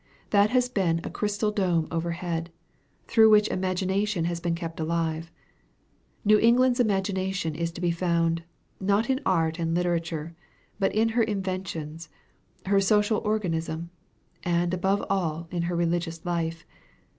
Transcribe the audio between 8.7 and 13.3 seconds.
not in art and literature, but in her inventions, her social